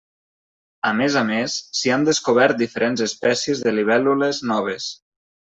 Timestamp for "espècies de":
3.09-3.77